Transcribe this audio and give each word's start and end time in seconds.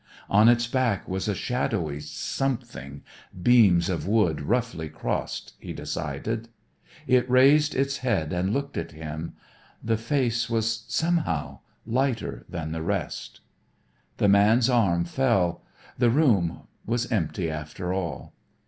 On 0.31 0.49
its 0.49 0.65
back 0.65 1.07
was 1.07 1.27
a 1.27 1.35
shadowy 1.35 1.99
something 1.99 3.03
beams 3.39 3.87
of 3.87 4.07
wood 4.07 4.41
roughly 4.41 4.89
crossed, 4.89 5.53
he 5.59 5.73
decided. 5.73 6.49
It 7.05 7.29
raised 7.29 7.75
its 7.75 7.97
head 7.97 8.33
and 8.33 8.51
looked 8.51 8.77
at 8.77 8.93
him. 8.93 9.33
The 9.83 9.97
face 9.97 10.49
was 10.49 10.85
somehow 10.87 11.59
lighter 11.85 12.47
than 12.49 12.71
the 12.71 12.81
rest. 12.81 13.41
The 14.17 14.27
man's 14.27 14.71
arm 14.71 15.05
fell. 15.05 15.63
The 15.99 16.09
room 16.09 16.63
was 16.83 17.11
empty 17.11 17.51
after 17.51 17.93
all. 17.93 18.33